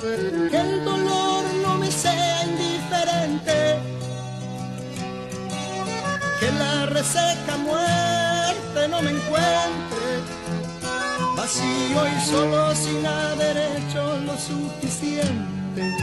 que 0.00 0.56
el 0.56 0.84
dolor 0.84 1.44
no 1.62 1.74
me 1.76 1.90
sea 1.90 2.44
indiferente, 2.44 3.78
que 6.40 6.52
la 6.52 6.86
reseca 6.86 7.56
muerte 7.58 8.88
no 8.88 9.02
me 9.02 9.10
encuentre 9.10 10.00
vacío 11.36 12.06
y 12.06 12.20
solo 12.30 12.74
sin 12.74 13.04
haber 13.04 13.56
hecho 13.56 14.18
lo 14.20 14.36
suficiente. 14.38 15.94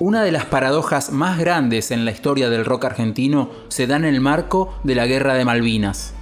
Una 0.00 0.22
de 0.22 0.32
las 0.32 0.44
paradojas 0.44 1.10
más 1.10 1.38
grandes 1.38 1.90
en 1.90 2.04
la 2.04 2.10
historia 2.10 2.50
del 2.50 2.64
rock 2.66 2.84
argentino 2.84 3.50
se 3.68 3.86
da 3.86 3.96
en 3.96 4.04
el 4.04 4.20
marco 4.20 4.74
de 4.84 4.94
la 4.94 5.06
Guerra 5.06 5.34
de 5.34 5.44
Malvinas. 5.46 6.13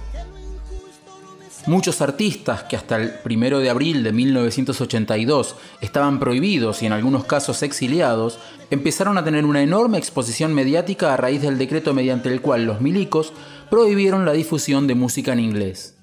Muchos 1.65 2.01
artistas 2.01 2.63
que 2.63 2.75
hasta 2.75 2.97
el 2.97 3.13
1 3.23 3.59
de 3.59 3.69
abril 3.69 4.03
de 4.03 4.11
1982 4.11 5.55
estaban 5.79 6.19
prohibidos 6.19 6.83
y 6.83 6.87
en 6.87 6.91
algunos 6.91 7.23
casos 7.23 7.63
exiliados, 7.63 8.39
empezaron 8.69 9.17
a 9.17 9.23
tener 9.23 9.45
una 9.45 9.61
enorme 9.61 9.97
exposición 9.97 10.53
mediática 10.53 11.13
a 11.13 11.17
raíz 11.17 11.41
del 11.41 11.57
decreto 11.57 11.93
mediante 11.93 12.31
el 12.31 12.41
cual 12.41 12.65
los 12.65 12.81
milicos 12.81 13.31
prohibieron 13.69 14.25
la 14.25 14.33
difusión 14.33 14.87
de 14.87 14.95
música 14.95 15.31
en 15.31 15.39
inglés. 15.39 15.97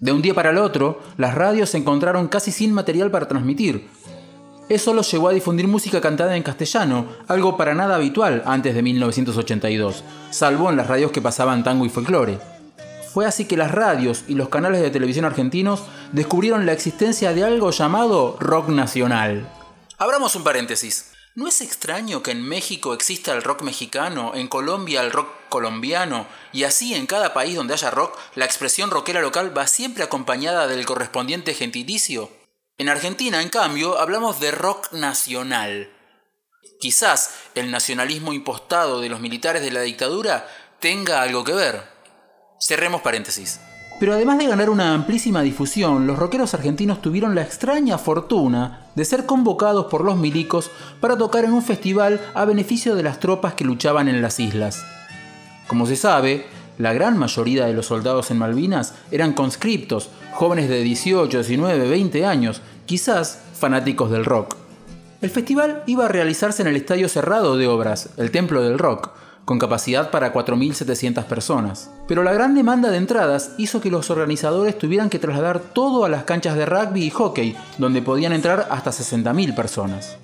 De 0.00 0.12
un 0.12 0.22
día 0.22 0.32
para 0.32 0.50
el 0.50 0.58
otro, 0.58 1.00
las 1.16 1.34
radios 1.34 1.70
se 1.70 1.78
encontraron 1.78 2.28
casi 2.28 2.50
sin 2.50 2.72
material 2.72 3.10
para 3.10 3.28
transmitir, 3.28 3.88
eso 4.68 4.92
los 4.92 5.10
llevó 5.10 5.30
a 5.30 5.32
difundir 5.32 5.66
música 5.66 5.98
cantada 5.98 6.36
en 6.36 6.42
castellano, 6.42 7.06
algo 7.26 7.56
para 7.56 7.74
nada 7.74 7.94
habitual 7.94 8.42
antes 8.44 8.74
de 8.74 8.82
1982, 8.82 10.04
salvo 10.30 10.68
en 10.68 10.76
las 10.76 10.88
radios 10.88 11.10
que 11.10 11.22
pasaban 11.22 11.64
tango 11.64 11.86
y 11.86 11.88
folclore. 11.88 12.57
Fue 13.12 13.26
así 13.26 13.46
que 13.46 13.56
las 13.56 13.70
radios 13.70 14.24
y 14.28 14.34
los 14.34 14.48
canales 14.48 14.82
de 14.82 14.90
televisión 14.90 15.24
argentinos 15.24 15.82
descubrieron 16.12 16.66
la 16.66 16.72
existencia 16.72 17.32
de 17.32 17.44
algo 17.44 17.70
llamado 17.70 18.36
rock 18.38 18.68
nacional. 18.68 19.48
Abramos 19.96 20.34
un 20.36 20.44
paréntesis. 20.44 21.12
¿No 21.34 21.46
es 21.46 21.60
extraño 21.60 22.22
que 22.22 22.32
en 22.32 22.42
México 22.42 22.92
exista 22.94 23.32
el 23.32 23.42
rock 23.42 23.62
mexicano, 23.62 24.32
en 24.34 24.48
Colombia 24.48 25.02
el 25.02 25.12
rock 25.12 25.28
colombiano, 25.48 26.26
y 26.52 26.64
así 26.64 26.94
en 26.94 27.06
cada 27.06 27.32
país 27.32 27.54
donde 27.54 27.74
haya 27.74 27.90
rock, 27.90 28.18
la 28.34 28.44
expresión 28.44 28.90
rockera 28.90 29.20
local 29.20 29.56
va 29.56 29.68
siempre 29.68 30.02
acompañada 30.02 30.66
del 30.66 30.84
correspondiente 30.84 31.54
gentilicio? 31.54 32.28
En 32.76 32.88
Argentina, 32.88 33.40
en 33.40 33.50
cambio, 33.50 33.98
hablamos 33.98 34.40
de 34.40 34.50
rock 34.50 34.92
nacional. 34.92 35.90
Quizás 36.80 37.34
el 37.54 37.70
nacionalismo 37.70 38.32
impostado 38.32 39.00
de 39.00 39.08
los 39.08 39.20
militares 39.20 39.62
de 39.62 39.70
la 39.70 39.82
dictadura 39.82 40.48
tenga 40.80 41.22
algo 41.22 41.44
que 41.44 41.52
ver. 41.52 41.97
Cerremos 42.60 43.02
paréntesis. 43.02 43.60
Pero 44.00 44.12
además 44.12 44.38
de 44.38 44.46
ganar 44.46 44.68
una 44.68 44.92
amplísima 44.94 45.42
difusión, 45.42 46.06
los 46.06 46.18
rockeros 46.18 46.54
argentinos 46.54 47.00
tuvieron 47.00 47.34
la 47.34 47.42
extraña 47.42 47.98
fortuna 47.98 48.86
de 48.94 49.04
ser 49.04 49.26
convocados 49.26 49.86
por 49.86 50.04
los 50.04 50.16
milicos 50.16 50.70
para 51.00 51.16
tocar 51.16 51.44
en 51.44 51.52
un 51.52 51.62
festival 51.62 52.20
a 52.34 52.44
beneficio 52.44 52.94
de 52.96 53.02
las 53.04 53.20
tropas 53.20 53.54
que 53.54 53.64
luchaban 53.64 54.08
en 54.08 54.22
las 54.22 54.40
islas. 54.40 54.84
Como 55.68 55.86
se 55.86 55.96
sabe, 55.96 56.46
la 56.78 56.92
gran 56.92 57.16
mayoría 57.16 57.66
de 57.66 57.74
los 57.74 57.86
soldados 57.86 58.30
en 58.30 58.38
Malvinas 58.38 58.94
eran 59.10 59.34
conscriptos, 59.34 60.10
jóvenes 60.32 60.68
de 60.68 60.82
18, 60.82 61.38
19, 61.38 61.88
20 61.88 62.26
años, 62.26 62.60
quizás 62.86 63.40
fanáticos 63.54 64.10
del 64.10 64.24
rock. 64.24 64.56
El 65.20 65.30
festival 65.30 65.82
iba 65.86 66.06
a 66.06 66.08
realizarse 66.08 66.62
en 66.62 66.68
el 66.68 66.76
estadio 66.76 67.08
cerrado 67.08 67.56
de 67.56 67.66
obras, 67.66 68.10
el 68.16 68.30
Templo 68.30 68.62
del 68.62 68.78
Rock, 68.78 69.10
con 69.48 69.58
capacidad 69.58 70.10
para 70.10 70.30
4.700 70.30 71.24
personas. 71.24 71.90
Pero 72.06 72.22
la 72.22 72.34
gran 72.34 72.54
demanda 72.54 72.90
de 72.90 72.98
entradas 72.98 73.52
hizo 73.56 73.80
que 73.80 73.90
los 73.90 74.10
organizadores 74.10 74.76
tuvieran 74.76 75.08
que 75.08 75.18
trasladar 75.18 75.58
todo 75.60 76.04
a 76.04 76.10
las 76.10 76.24
canchas 76.24 76.54
de 76.54 76.66
rugby 76.66 77.04
y 77.04 77.08
hockey, 77.08 77.56
donde 77.78 78.02
podían 78.02 78.34
entrar 78.34 78.68
hasta 78.70 78.90
60.000 78.90 79.54
personas. 79.54 80.18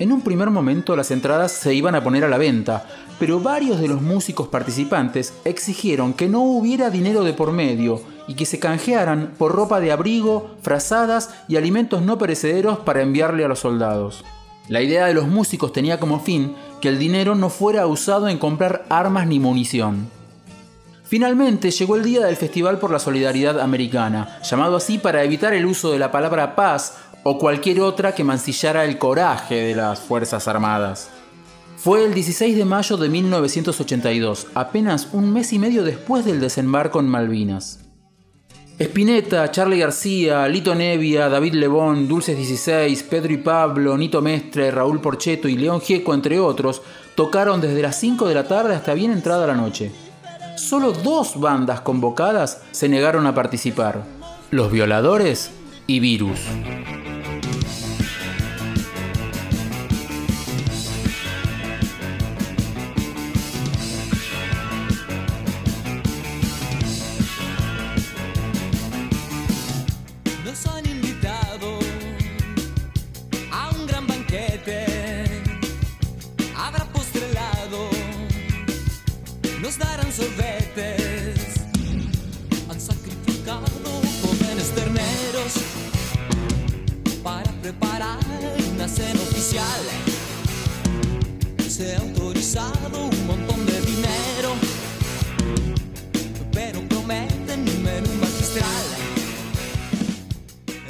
En 0.00 0.10
un 0.10 0.22
primer 0.22 0.50
momento 0.50 0.96
las 0.96 1.12
entradas 1.12 1.52
se 1.52 1.74
iban 1.74 1.94
a 1.94 2.02
poner 2.02 2.24
a 2.24 2.28
la 2.28 2.36
venta, 2.36 2.84
pero 3.20 3.38
varios 3.38 3.78
de 3.78 3.86
los 3.86 4.02
músicos 4.02 4.48
participantes 4.48 5.32
exigieron 5.44 6.12
que 6.12 6.28
no 6.28 6.42
hubiera 6.42 6.90
dinero 6.90 7.22
de 7.22 7.34
por 7.34 7.52
medio 7.52 8.02
y 8.26 8.34
que 8.34 8.46
se 8.46 8.58
canjearan 8.58 9.34
por 9.38 9.52
ropa 9.52 9.78
de 9.78 9.92
abrigo, 9.92 10.56
frazadas 10.60 11.30
y 11.46 11.54
alimentos 11.54 12.02
no 12.02 12.18
perecederos 12.18 12.80
para 12.80 13.02
enviarle 13.02 13.44
a 13.44 13.48
los 13.48 13.60
soldados. 13.60 14.24
La 14.66 14.80
idea 14.80 15.04
de 15.04 15.12
los 15.12 15.28
músicos 15.28 15.74
tenía 15.74 16.00
como 16.00 16.20
fin 16.20 16.56
que 16.84 16.90
el 16.90 16.98
dinero 16.98 17.34
no 17.34 17.48
fuera 17.48 17.86
usado 17.86 18.28
en 18.28 18.36
comprar 18.36 18.84
armas 18.90 19.26
ni 19.26 19.40
munición. 19.40 20.10
Finalmente 21.04 21.70
llegó 21.70 21.96
el 21.96 22.04
día 22.04 22.26
del 22.26 22.36
Festival 22.36 22.78
por 22.78 22.90
la 22.90 22.98
Solidaridad 22.98 23.58
Americana, 23.58 24.38
llamado 24.42 24.76
así 24.76 24.98
para 24.98 25.22
evitar 25.22 25.54
el 25.54 25.64
uso 25.64 25.92
de 25.92 25.98
la 25.98 26.12
palabra 26.12 26.54
paz 26.54 26.98
o 27.22 27.38
cualquier 27.38 27.80
otra 27.80 28.14
que 28.14 28.22
mancillara 28.22 28.84
el 28.84 28.98
coraje 28.98 29.54
de 29.54 29.74
las 29.74 30.00
Fuerzas 30.00 30.46
Armadas. 30.46 31.08
Fue 31.78 32.04
el 32.04 32.12
16 32.12 32.54
de 32.54 32.66
mayo 32.66 32.98
de 32.98 33.08
1982, 33.08 34.48
apenas 34.52 35.08
un 35.12 35.32
mes 35.32 35.54
y 35.54 35.58
medio 35.58 35.84
después 35.84 36.26
del 36.26 36.38
desembarco 36.38 37.00
en 37.00 37.08
Malvinas. 37.08 37.83
Spinetta, 38.78 39.52
Charlie 39.52 39.78
García, 39.78 40.48
Lito 40.48 40.74
Nevia, 40.74 41.28
David 41.28 41.54
Lebón, 41.54 42.08
Dulces 42.08 42.36
16, 42.36 43.04
Pedro 43.04 43.32
y 43.32 43.36
Pablo, 43.36 43.96
Nito 43.96 44.20
Mestre, 44.20 44.72
Raúl 44.72 45.00
Porcheto 45.00 45.48
y 45.48 45.56
León 45.56 45.80
Gieco, 45.80 46.12
entre 46.12 46.40
otros, 46.40 46.82
tocaron 47.14 47.60
desde 47.60 47.82
las 47.82 48.00
5 48.00 48.26
de 48.26 48.34
la 48.34 48.48
tarde 48.48 48.74
hasta 48.74 48.94
bien 48.94 49.12
entrada 49.12 49.46
la 49.46 49.54
noche. 49.54 49.92
Solo 50.56 50.90
dos 50.90 51.38
bandas 51.38 51.82
convocadas 51.82 52.62
se 52.72 52.88
negaron 52.88 53.28
a 53.28 53.34
participar, 53.34 54.02
Los 54.50 54.72
Violadores 54.72 55.52
y 55.86 56.00
Virus. 56.00 56.40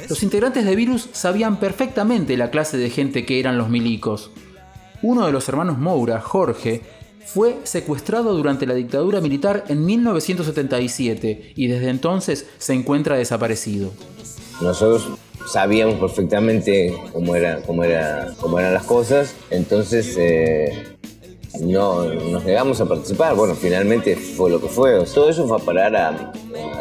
Los 0.07 0.23
integrantes 0.23 0.63
de 0.63 0.75
Virus 0.75 1.09
sabían 1.13 1.59
perfectamente 1.59 2.37
la 2.37 2.51
clase 2.51 2.77
de 2.77 2.89
gente 2.89 3.25
que 3.25 3.39
eran 3.39 3.57
los 3.57 3.69
milicos. 3.69 4.31
Uno 5.01 5.25
de 5.25 5.31
los 5.31 5.49
hermanos 5.49 5.77
Moura, 5.77 6.21
Jorge, 6.21 6.83
fue 7.25 7.59
secuestrado 7.63 8.33
durante 8.33 8.65
la 8.65 8.75
dictadura 8.75 9.19
militar 9.19 9.65
en 9.67 9.83
1977 9.83 11.53
y 11.55 11.67
desde 11.67 11.89
entonces 11.89 12.47
se 12.59 12.73
encuentra 12.73 13.17
desaparecido. 13.17 13.91
Nosotros 14.61 15.17
sabíamos 15.47 15.95
perfectamente 15.95 16.95
cómo, 17.13 17.35
era, 17.35 17.61
cómo, 17.61 17.83
era, 17.83 18.33
cómo 18.39 18.59
eran 18.59 18.73
las 18.73 18.85
cosas, 18.85 19.35
entonces 19.49 20.15
eh, 20.17 20.95
no 21.61 22.05
nos 22.05 22.43
negamos 22.43 22.81
a 22.81 22.85
participar. 22.85 23.35
Bueno, 23.35 23.55
finalmente 23.55 24.15
fue 24.15 24.49
lo 24.49 24.59
que 24.59 24.67
fue. 24.67 25.03
todo 25.13 25.29
eso 25.29 25.47
fue 25.47 25.57
a 25.57 25.59
parar 25.59 25.95
a, 25.95 26.33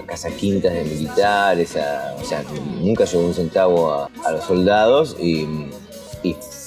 casas 0.07 0.33
quintas 0.33 0.73
de 0.75 0.85
militares, 0.85 1.71
o 1.71 2.25
sea, 2.25 2.45
nunca 2.81 3.05
llegó 3.05 3.25
un 3.25 3.35
centavo 3.35 3.93
a, 3.93 4.33
los 4.33 4.45
soldados 4.45 5.17
y, 5.19 5.47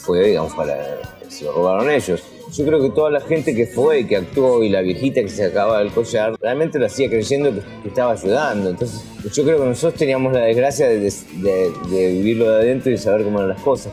fue, 0.04 0.28
digamos, 0.28 0.54
para. 0.54 1.02
se 1.28 1.46
lo 1.46 1.52
robaron 1.52 1.90
ellos. 1.90 2.22
Yo 2.54 2.66
creo 2.66 2.82
que 2.82 2.90
toda 2.90 3.12
la 3.12 3.22
gente 3.22 3.54
que 3.54 3.68
fue, 3.68 4.08
que 4.08 4.18
actuó 4.18 4.64
y 4.64 4.70
la 4.70 4.82
viejita 4.82 5.22
que 5.22 5.30
se 5.30 5.46
acababa 5.46 5.82
el 5.82 5.92
collar, 5.92 6.36
realmente 6.42 6.80
lo 6.80 6.86
hacía 6.86 7.10
creyendo 7.10 7.52
que, 7.54 7.88
estaba 7.88 8.14
ayudando. 8.14 8.70
Entonces, 8.70 9.04
yo 9.34 9.44
creo 9.44 9.60
que 9.60 9.66
nosotros 9.66 10.00
teníamos 10.00 10.34
la 10.34 10.42
desgracia 10.42 10.88
de, 10.88 11.00
de 11.00 12.12
vivirlo 12.14 12.50
de 12.50 12.56
adentro 12.56 12.92
y 12.92 12.98
saber 12.98 13.24
cómo 13.24 13.40
eran 13.40 13.50
las 13.50 13.62
cosas. 13.62 13.92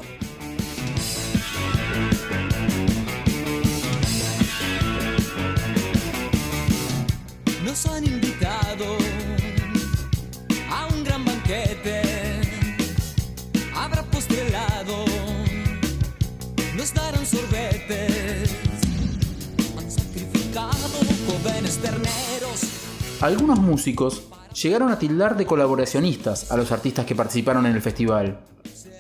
Algunos 23.21 23.59
músicos 23.59 24.29
llegaron 24.63 24.91
a 24.91 24.99
tildar 24.99 25.37
de 25.37 25.47
colaboracionistas 25.47 26.53
a 26.53 26.57
los 26.57 26.71
artistas 26.73 27.07
que 27.07 27.15
participaron 27.15 27.65
en 27.67 27.75
el 27.75 27.81
festival, 27.81 28.41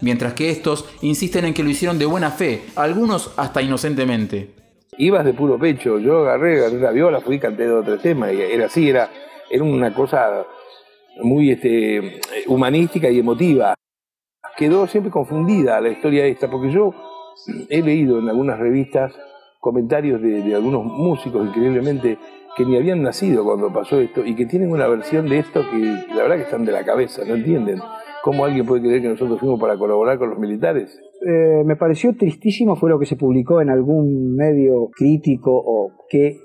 mientras 0.01 0.33
que 0.33 0.51
estos 0.51 0.89
insisten 1.03 1.45
en 1.45 1.55
que 1.55 1.63
lo 1.63 1.69
hicieron 1.69 1.99
de 1.99 2.07
buena 2.07 2.31
fe, 2.31 2.63
algunos 2.75 3.33
hasta 3.37 3.61
inocentemente. 3.61 4.55
Ibas 4.97 5.25
de 5.25 5.35
puro 5.35 5.59
pecho, 5.59 5.99
yo 5.99 6.21
agarré, 6.21 6.61
agarré 6.61 6.81
la 6.81 6.91
viola, 6.93 7.21
fui 7.21 7.37
y 7.37 7.39
canté 7.41 7.65
de 7.65 7.73
otro 7.73 7.99
tema, 7.99 8.33
y 8.33 8.41
era 8.41 8.67
así, 8.67 8.89
era, 8.89 9.11
era 9.51 9.63
una 9.63 9.93
cosa 9.93 10.47
muy 11.21 11.51
este, 11.51 12.21
humanística 12.47 13.11
y 13.11 13.19
emotiva. 13.19 13.75
Quedó 14.57 14.87
siempre 14.87 15.11
confundida 15.11 15.81
la 15.81 15.91
historia 15.91 16.25
esta, 16.25 16.49
porque 16.49 16.73
yo 16.73 16.95
he 17.69 17.83
leído 17.83 18.21
en 18.21 18.29
algunas 18.29 18.59
revistas 18.59 19.13
comentarios 19.65 20.21
de, 20.21 20.55
algunos 20.55 20.85
músicos 20.85 21.47
increíblemente 21.47 22.19
que 22.55 22.67
ni 22.67 22.77
habían 22.77 23.01
nacido 23.01 23.45
cuando 23.45 23.73
pasó 23.73 23.99
esto 23.99 24.23
y 24.23 24.37
que 24.37 24.45
tienen 24.45 24.71
una 24.71 24.87
versión 24.87 25.27
de 25.27 25.39
esto 25.39 25.63
que 25.71 25.79
la 26.15 26.23
verdad 26.23 26.37
que 26.37 26.43
están 26.43 26.67
de 26.67 26.73
la 26.73 26.85
cabeza, 26.85 27.23
no 27.27 27.35
entienden. 27.35 27.79
¿Cómo 28.23 28.45
alguien 28.45 28.67
puede 28.67 28.83
creer 28.83 29.01
que 29.01 29.09
nosotros 29.09 29.41
fuimos 29.41 29.59
para 29.59 29.79
colaborar 29.79 30.19
con 30.19 30.29
los 30.29 30.39
militares? 30.39 31.01
Eh, 31.27 31.65
me 31.65 31.77
pareció 31.77 32.15
tristísimo, 32.15 32.77
fue 32.77 32.91
lo 32.91 32.99
que 32.99 33.07
se 33.07 33.17
publicó 33.17 33.63
en 33.63 33.71
algún 33.71 34.37
medio 34.37 34.91
crítico 34.95 35.51
o 35.55 35.93
que 36.11 36.37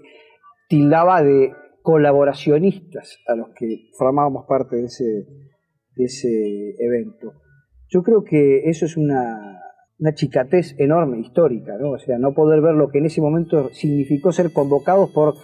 tildaba 0.70 1.22
de 1.22 1.52
colaboracionistas 1.82 3.20
a 3.28 3.36
los 3.36 3.50
que 3.50 3.90
formábamos 3.98 4.46
parte 4.48 4.78
de 4.78 4.86
ese, 4.86 5.26
de 5.98 6.06
ese 6.06 6.76
evento. 6.80 7.34
Yo 7.90 8.02
creo 8.02 8.24
que 8.24 8.70
eso 8.70 8.86
es 8.86 8.96
una, 8.96 9.60
una 10.00 10.16
chicatez 10.16 10.76
enorme, 10.78 11.20
histórica, 11.20 11.74
¿no? 11.80 11.92
O 11.92 12.00
sea, 12.00 12.18
no 12.18 12.34
poder 12.34 12.62
ver 12.62 12.76
lo 12.76 12.90
que 12.90 13.00
en 13.00 13.06
ese 13.06 13.22
momento 13.22 13.70
significó 13.74 14.32
ser 14.32 14.54
convocados 14.54 15.10
por 15.12 15.36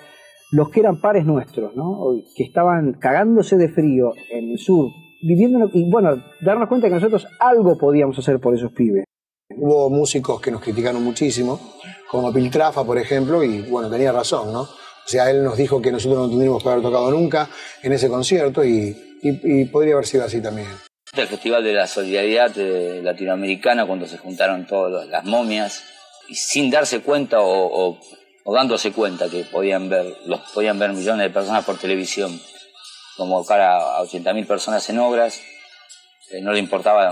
los 0.51 0.69
que 0.69 0.79
eran 0.79 1.01
pares 1.01 1.25
nuestros, 1.25 1.75
¿no? 1.75 1.99
Que 2.35 2.43
estaban 2.43 2.93
cagándose 2.93 3.57
de 3.57 3.67
frío 3.69 4.13
en 4.31 4.51
el 4.51 4.57
sur, 4.57 4.91
viviendo, 5.21 5.69
y 5.73 5.89
bueno, 5.91 6.23
darnos 6.41 6.69
cuenta 6.69 6.87
que 6.87 6.95
nosotros 6.95 7.27
algo 7.39 7.77
podíamos 7.77 8.17
hacer 8.17 8.39
por 8.39 8.55
esos 8.55 8.71
pibes. 8.71 9.03
Hubo 9.57 9.89
músicos 9.89 10.39
que 10.39 10.51
nos 10.51 10.61
criticaron 10.61 11.03
muchísimo, 11.03 11.59
como 12.09 12.31
Piltrafa, 12.31 12.85
por 12.85 12.97
ejemplo, 12.97 13.43
y 13.43 13.61
bueno, 13.69 13.89
tenía 13.89 14.11
razón, 14.11 14.53
¿no? 14.53 14.61
O 14.61 15.07
sea, 15.07 15.29
él 15.29 15.43
nos 15.43 15.57
dijo 15.57 15.81
que 15.81 15.91
nosotros 15.91 16.19
no 16.19 16.29
tendríamos 16.29 16.63
que 16.63 16.69
haber 16.69 16.81
tocado 16.81 17.11
nunca 17.11 17.49
en 17.83 17.91
ese 17.91 18.09
concierto 18.09 18.63
y, 18.63 18.95
y 19.21 19.65
podría 19.65 19.93
haber 19.93 20.05
sido 20.05 20.23
así 20.23 20.41
también 20.41 20.67
el 21.21 21.27
Festival 21.27 21.63
de 21.63 21.73
la 21.73 21.87
Solidaridad 21.87 22.55
Latinoamericana 23.03 23.85
cuando 23.85 24.07
se 24.07 24.17
juntaron 24.17 24.65
todas 24.65 25.07
las 25.07 25.23
momias 25.23 25.83
y 26.27 26.35
sin 26.35 26.69
darse 26.69 27.01
cuenta 27.01 27.37
o, 27.39 27.99
dándose 28.45 28.91
cuenta 28.91 29.29
que 29.29 29.43
podían 29.43 29.89
ver, 29.89 30.05
los 30.25 30.39
podían 30.53 30.79
ver 30.79 30.93
millones 30.93 31.27
de 31.27 31.33
personas 31.33 31.65
por 31.65 31.77
televisión, 31.77 32.39
como 33.17 33.45
cara 33.45 33.97
a 33.97 34.03
80.000 34.03 34.47
personas 34.47 34.89
en 34.89 34.99
obras, 34.99 35.41
eh, 36.31 36.41
no 36.41 36.51
le 36.51 36.59
importaba 36.59 37.11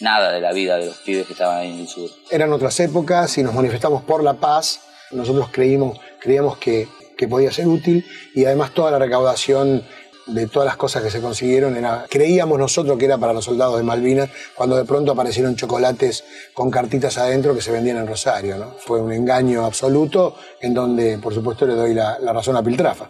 nada 0.00 0.32
de 0.32 0.40
la 0.40 0.52
vida 0.52 0.76
de 0.76 0.86
los 0.86 0.96
pibes 0.98 1.26
que 1.26 1.32
estaban 1.32 1.58
ahí 1.58 1.70
en 1.72 1.80
el 1.80 1.88
sur. 1.88 2.10
Eran 2.30 2.52
otras 2.52 2.78
épocas 2.80 3.38
y 3.38 3.42
nos 3.42 3.54
manifestamos 3.54 4.02
por 4.02 4.22
la 4.22 4.34
paz. 4.34 4.80
Nosotros 5.10 5.48
creímos, 5.50 5.98
creíamos 6.20 6.58
que, 6.58 6.88
que 7.16 7.28
podía 7.28 7.52
ser 7.52 7.66
útil 7.66 8.04
y 8.34 8.44
además 8.44 8.72
toda 8.74 8.90
la 8.90 8.98
recaudación 8.98 9.84
de 10.26 10.46
todas 10.46 10.66
las 10.66 10.76
cosas 10.76 11.02
que 11.02 11.10
se 11.10 11.20
consiguieron, 11.20 11.76
era, 11.76 12.06
creíamos 12.08 12.58
nosotros 12.58 12.98
que 12.98 13.04
era 13.04 13.18
para 13.18 13.32
los 13.32 13.44
soldados 13.44 13.76
de 13.76 13.82
Malvinas, 13.82 14.30
cuando 14.54 14.76
de 14.76 14.84
pronto 14.84 15.12
aparecieron 15.12 15.56
chocolates 15.56 16.24
con 16.54 16.70
cartitas 16.70 17.18
adentro 17.18 17.54
que 17.54 17.60
se 17.60 17.70
vendían 17.70 17.98
en 17.98 18.06
Rosario. 18.06 18.56
¿no? 18.56 18.74
Fue 18.78 19.00
un 19.00 19.12
engaño 19.12 19.64
absoluto 19.64 20.36
en 20.60 20.74
donde, 20.74 21.18
por 21.18 21.34
supuesto, 21.34 21.66
le 21.66 21.74
doy 21.74 21.94
la, 21.94 22.18
razón 22.32 22.56
a 22.56 22.62
Piltrafa. 22.62 23.08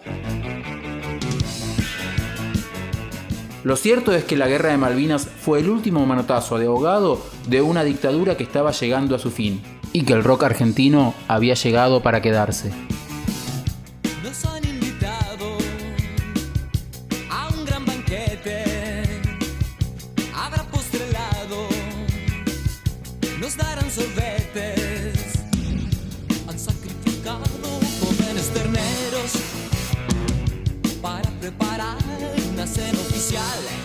Lo 3.62 3.76
cierto 3.76 4.12
es 4.12 4.24
que 4.24 4.36
la 4.36 4.46
guerra 4.46 4.70
de 4.70 4.76
Malvinas 4.76 5.26
fue 5.26 5.60
el 5.60 5.70
último 5.70 6.04
manotazo 6.04 6.58
de 6.58 6.66
ahogado 6.66 7.18
de 7.48 7.62
una 7.62 7.82
dictadura 7.82 8.36
que 8.36 8.42
estaba 8.42 8.72
llegando 8.72 9.14
a 9.14 9.18
su 9.18 9.30
fin 9.30 9.62
y 9.92 10.04
que 10.04 10.12
el 10.12 10.22
rock 10.22 10.42
argentino 10.42 11.14
había 11.28 11.54
llegado 11.54 12.02
para 12.02 12.20
quedarse. 12.20 12.72
speciale. 33.34 33.83